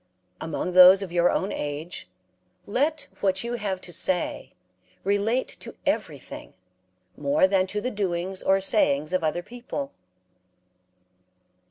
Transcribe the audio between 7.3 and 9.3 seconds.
than to the doings or sayings of